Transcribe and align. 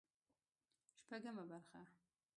شپږمه 0.97 1.43
برخه 1.49 1.81